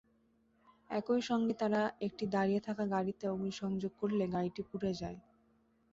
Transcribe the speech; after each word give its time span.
একই 0.89 1.21
সঙ্গে 1.21 1.53
তাঁরা 1.53 1.81
একটি 2.07 2.25
দাঁড়িয়ে 2.27 2.61
থাকা 2.67 2.83
গাড়িতে 2.87 3.25
অগ্নিসংযোগ 3.27 3.91
করলে 4.01 4.23
গাড়িটি 4.27 4.61
পুড়ে 4.69 4.91
যায়। 5.01 5.17